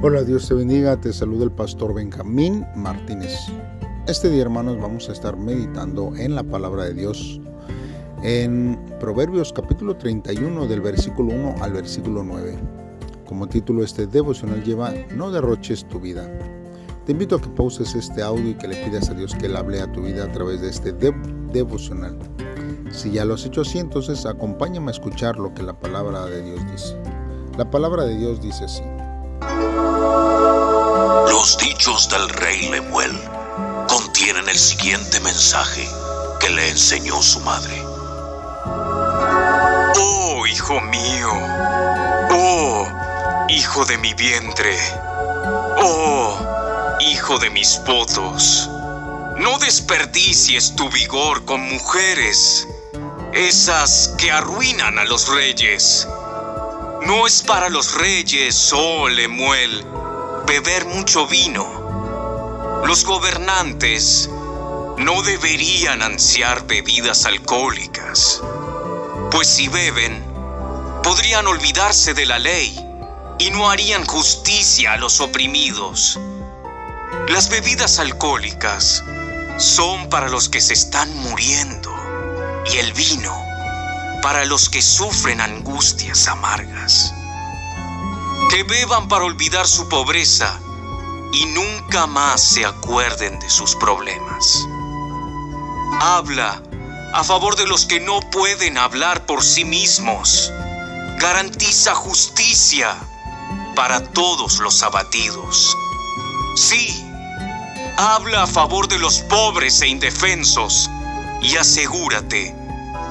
[0.00, 3.48] Hola, Dios te bendiga, te saluda el pastor Benjamín Martínez.
[4.06, 7.40] Este día, hermanos, vamos a estar meditando en la palabra de Dios
[8.22, 12.56] en Proverbios capítulo 31 del versículo 1 al versículo 9.
[13.26, 16.30] Como título este devocional lleva No derroches tu vida.
[17.04, 19.56] Te invito a que pauses este audio y que le pidas a Dios que Él
[19.56, 22.16] hable a tu vida a través de este devocional.
[22.92, 26.40] Si ya lo has hecho así, entonces acompáñame a escuchar lo que la palabra de
[26.40, 26.96] Dios dice.
[27.56, 28.84] La palabra de Dios dice así.
[31.28, 33.18] Los dichos del rey Lemuel
[33.88, 35.88] contienen el siguiente mensaje
[36.40, 37.82] que le enseñó su madre.
[40.00, 41.30] Oh, hijo mío.
[42.30, 42.86] Oh,
[43.48, 44.76] hijo de mi vientre.
[45.80, 46.38] Oh,
[47.00, 48.68] hijo de mis votos.
[49.38, 52.66] No desperdicies tu vigor con mujeres,
[53.32, 56.08] esas que arruinan a los reyes.
[57.08, 59.82] No es para los reyes, oh Lemuel,
[60.46, 62.82] beber mucho vino.
[62.84, 64.28] Los gobernantes
[64.98, 68.42] no deberían ansiar bebidas alcohólicas,
[69.30, 70.22] pues si beben,
[71.02, 72.78] podrían olvidarse de la ley
[73.38, 76.20] y no harían justicia a los oprimidos.
[77.28, 79.02] Las bebidas alcohólicas
[79.56, 81.90] son para los que se están muriendo
[82.70, 83.47] y el vino
[84.22, 87.12] para los que sufren angustias amargas
[88.48, 90.58] que beban para olvidar su pobreza
[91.32, 94.66] y nunca más se acuerden de sus problemas.
[96.00, 96.62] Habla
[97.12, 100.50] a favor de los que no pueden hablar por sí mismos.
[101.18, 102.96] Garantiza justicia
[103.74, 105.76] para todos los abatidos.
[106.56, 107.04] Sí,
[107.98, 110.88] habla a favor de los pobres e indefensos
[111.42, 112.54] y asegúrate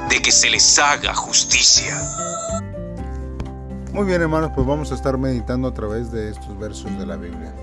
[0.09, 1.95] de que se les haga justicia.
[3.93, 7.15] Muy bien hermanos, pues vamos a estar meditando a través de estos versos de la
[7.15, 7.53] Biblia.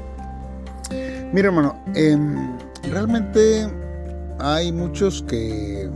[1.33, 3.69] Mira hermano, em, realmente
[4.39, 5.89] hay muchos que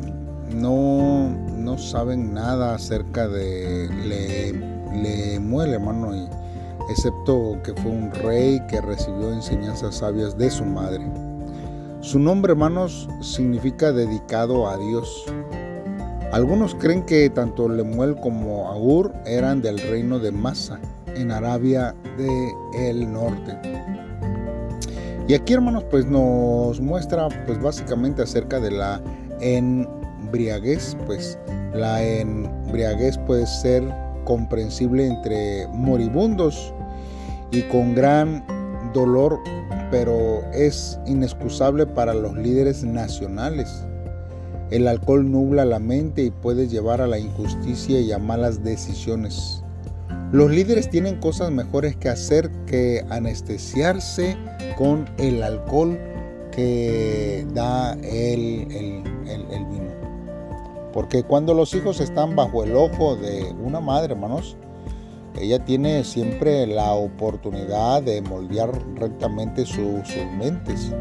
[0.50, 3.88] no, no saben nada acerca de
[4.92, 6.28] Lemuel hermano, y,
[6.90, 11.04] excepto que fue un rey que recibió enseñanzas sabias de su madre.
[12.00, 15.24] Su nombre hermanos significa dedicado a Dios.
[16.32, 20.78] Algunos creen que tanto Lemuel como Agur eran del reino de Masa,
[21.14, 23.58] en Arabia del Norte.
[25.26, 29.00] Y aquí, hermanos, pues nos muestra pues básicamente acerca de la
[29.40, 31.38] embriaguez, pues
[31.72, 33.82] la embriaguez puede ser
[34.24, 36.74] comprensible entre moribundos
[37.50, 38.44] y con gran
[38.92, 39.38] dolor,
[39.90, 43.87] pero es inexcusable para los líderes nacionales.
[44.70, 49.62] El alcohol nubla la mente y puede llevar a la injusticia y a malas decisiones.
[50.30, 54.36] Los líderes tienen cosas mejores que hacer que anestesiarse
[54.76, 55.98] con el alcohol
[56.52, 59.90] que da el, el, vino.
[60.92, 64.58] Porque cuando los hijos están bajo el ojo de una madre, hermanos,
[65.40, 70.92] ella tiene siempre la oportunidad de moldear rectamente sus mentes.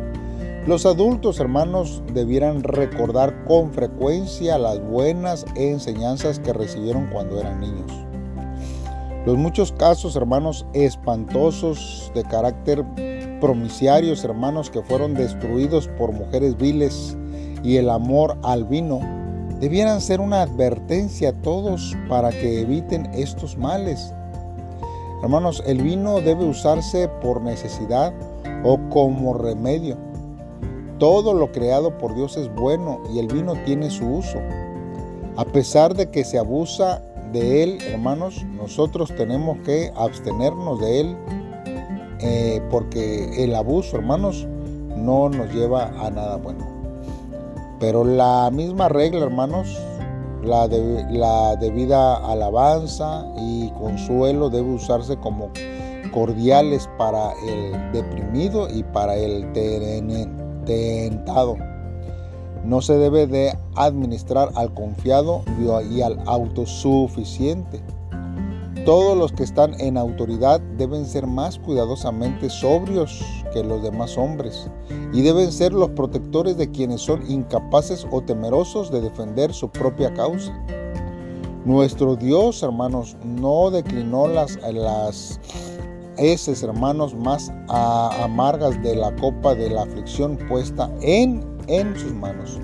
[0.68, 7.90] Los adultos, hermanos, debieran recordar con frecuencia las buenas enseñanzas que recibieron cuando eran niños.
[9.26, 12.84] Los muchos casos, hermanos, espantosos de carácter
[13.40, 17.16] promiciarios, hermanos, que fueron destruidos por mujeres viles
[17.64, 19.00] y el amor al vino,
[19.62, 24.14] debieran ser una advertencia a todos para que eviten estos males.
[25.24, 28.14] Hermanos, el vino debe usarse por necesidad
[28.66, 30.07] o como remedio
[31.00, 34.40] todo lo creado por Dios es bueno y el vino tiene su uso.
[35.36, 41.18] A pesar de que se abusa de él, hermanos, nosotros tenemos que abstenernos de él
[42.20, 44.48] eh, porque el abuso, hermanos,
[44.96, 46.66] no nos lleva a nada bueno.
[47.80, 49.78] Pero la misma regla, hermanos,
[50.44, 55.52] la, de, la debida alabanza y consuelo debe usarse como
[56.12, 61.58] cordiales para el deprimido y para el terenente tentado.
[62.64, 65.42] No se debe de administrar al confiado
[65.90, 67.82] y al autosuficiente.
[68.86, 73.22] Todos los que están en autoridad deben ser más cuidadosamente sobrios
[73.54, 74.70] que los demás hombres
[75.14, 80.14] y deben ser los protectores de quienes son incapaces o temerosos de defender su propia
[80.14, 80.54] causa.
[81.66, 85.40] Nuestro Dios, hermanos, no declinó las, las
[86.18, 92.60] esos hermanos, más amargas de la copa de la aflicción puesta en, en sus manos.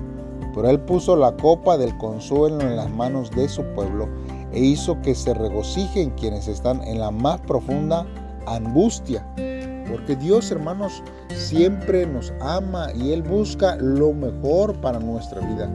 [0.54, 4.08] Pero él puso la copa del consuelo en las manos de su pueblo
[4.52, 8.06] e hizo que se regocijen quienes están en la más profunda
[8.46, 9.26] angustia.
[9.90, 11.02] porque Dios, hermanos,
[11.34, 15.70] siempre nos ama y Él busca lo mejor para nuestra vida.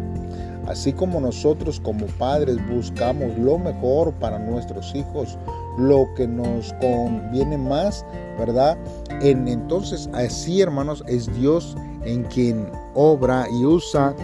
[0.68, 5.38] Así como nosotros como padres buscamos lo mejor para nuestros hijos,
[5.78, 8.06] lo que nos conviene más,
[8.38, 8.78] ¿verdad?
[9.22, 14.16] En, entonces, así, hermanos, es Dios en quien obra y usa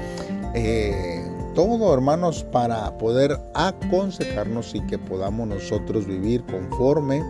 [0.53, 7.23] eh, todo, hermanos, para poder aconsejarnos y que podamos nosotros vivir conforme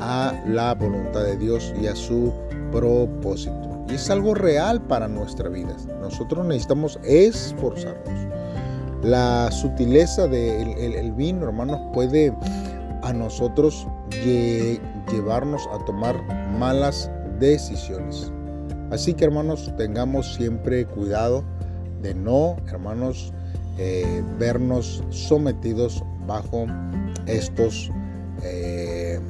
[0.00, 2.32] a la voluntad de Dios y a su
[2.72, 3.84] propósito.
[3.88, 5.76] Y es algo real para nuestra vida.
[6.00, 8.30] Nosotros necesitamos esforzarnos.
[9.02, 12.34] La sutileza del vino, hermanos, puede
[13.02, 13.86] a nosotros
[15.10, 16.22] llevarnos a tomar
[16.58, 18.32] malas decisiones.
[18.90, 21.44] Así que, hermanos, tengamos siempre cuidado
[22.02, 23.32] de no, hermanos,
[23.78, 26.66] eh, vernos sometidos bajo
[27.26, 27.90] estos,
[28.42, 29.20] eh,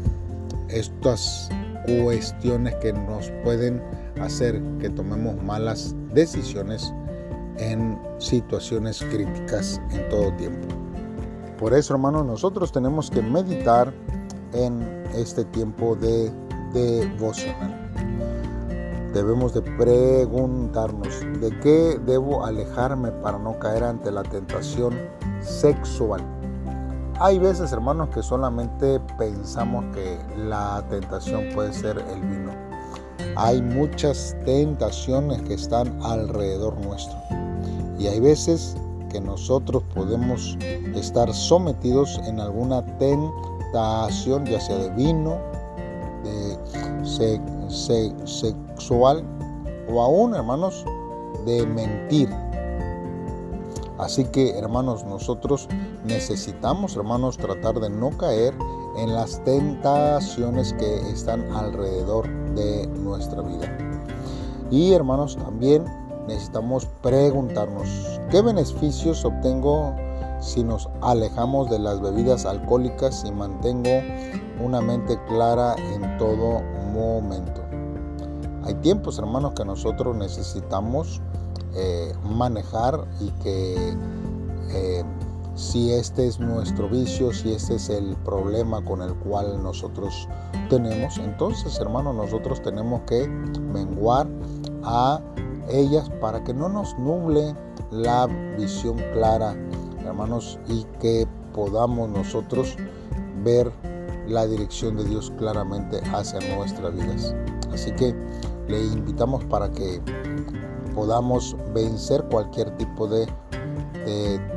[0.68, 1.48] estas
[1.86, 3.82] cuestiones que nos pueden
[4.20, 6.92] hacer que tomemos malas decisiones
[7.58, 10.79] en situaciones críticas en todo tiempo.
[11.60, 13.92] Por eso, hermanos, nosotros tenemos que meditar
[14.52, 16.32] en este tiempo de
[16.72, 17.80] devocional
[19.12, 24.94] debemos de preguntarnos de qué debo alejarme para no caer ante la tentación
[25.40, 26.20] sexual.
[27.18, 32.52] Hay veces, hermanos, que solamente pensamos que la tentación puede ser el vino.
[33.36, 37.18] Hay muchas tentaciones que están alrededor nuestro.
[37.98, 38.74] Y hay veces
[39.10, 40.56] que nosotros podemos
[40.94, 45.38] estar sometidos en alguna tentación, ya sea de vino,
[46.24, 46.58] de
[48.24, 49.24] sexual
[49.92, 50.84] o aún, hermanos,
[51.44, 52.28] de mentir.
[53.98, 55.68] Así que, hermanos, nosotros
[56.04, 58.54] necesitamos, hermanos, tratar de no caer
[58.96, 63.76] en las tentaciones que están alrededor de nuestra vida.
[64.70, 65.84] Y, hermanos, también
[66.26, 69.94] necesitamos preguntarnos, ¿qué beneficios obtengo
[70.40, 73.90] si nos alejamos de las bebidas alcohólicas y mantengo
[74.60, 76.60] una mente clara en todo
[76.92, 77.62] momento.
[78.64, 81.20] Hay tiempos, hermanos, que nosotros necesitamos
[81.74, 83.96] eh, manejar y que
[84.70, 85.04] eh,
[85.54, 90.28] si este es nuestro vicio, si este es el problema con el cual nosotros
[90.68, 94.26] tenemos, entonces, hermanos, nosotros tenemos que menguar
[94.84, 95.20] a
[95.68, 97.54] ellas para que no nos nuble
[97.90, 98.26] la
[98.56, 99.54] visión clara,
[100.04, 102.76] hermanos, y que podamos nosotros
[103.42, 103.70] ver
[104.28, 107.34] la dirección de Dios claramente hacia nuestras vidas.
[107.72, 108.14] Así que
[108.68, 110.00] le invitamos para que
[110.94, 113.26] podamos vencer cualquier tipo de,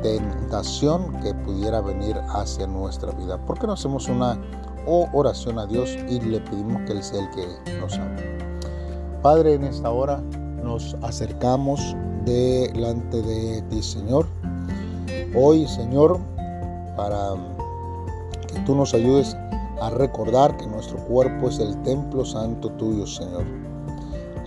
[0.02, 3.38] tentación que pudiera venir hacia nuestra vida.
[3.46, 4.38] Porque no hacemos una
[4.86, 8.22] oración a Dios y le pedimos que Él sea el que nos ame.
[9.22, 10.20] Padre, en esta hora
[10.62, 14.26] nos acercamos delante de ti, Señor.
[15.34, 16.18] Hoy, Señor,
[16.96, 17.34] para
[18.46, 19.36] que tú nos ayudes
[19.80, 23.44] a recordar que nuestro cuerpo es el templo santo tuyo, Señor.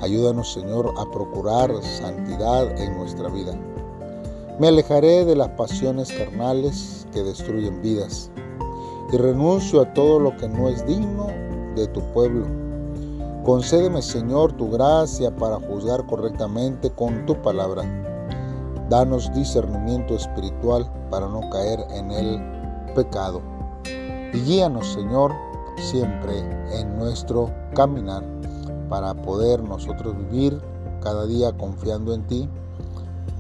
[0.01, 3.53] Ayúdanos, Señor, a procurar santidad en nuestra vida.
[4.59, 8.31] Me alejaré de las pasiones carnales que destruyen vidas
[9.11, 11.27] y renuncio a todo lo que no es digno
[11.75, 12.66] de tu pueblo.
[13.47, 17.81] Concédeme, Señor, tu gracia para juzgar correctamente con tu palabra.
[18.89, 22.41] Danos discernimiento espiritual para no caer en el
[22.93, 23.41] pecado.
[24.33, 25.31] Y guíanos, Señor,
[25.77, 26.39] siempre
[26.77, 28.21] en nuestro caminar
[28.89, 30.61] para poder nosotros vivir
[31.01, 32.49] cada día confiando en ti,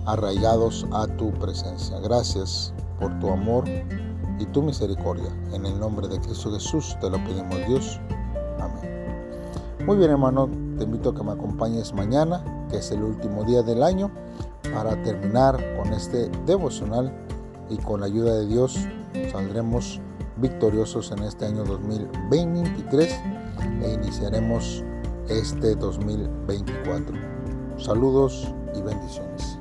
[0.05, 1.99] arraigados a tu presencia.
[1.99, 3.65] Gracias por tu amor
[4.39, 5.37] y tu misericordia.
[5.51, 7.99] En el nombre de Cristo Jesús te lo pedimos Dios.
[8.57, 8.96] Amén.
[9.87, 13.63] Muy bien hermano, te invito a que me acompañes mañana, que es el último día
[13.63, 14.11] del año,
[14.73, 17.09] para terminar con este devocional
[17.69, 18.77] y con la ayuda de Dios
[19.31, 20.01] saldremos
[20.41, 23.17] victoriosos en este año 2023
[23.81, 24.83] e iniciaremos
[25.29, 27.15] este 2024.
[27.77, 29.57] Saludos y bendiciones.